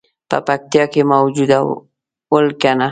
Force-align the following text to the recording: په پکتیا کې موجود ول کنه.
په 0.29 0.37
پکتیا 0.47 0.83
کې 0.93 1.01
موجود 1.11 1.51
ول 2.31 2.47
کنه. 2.61 2.79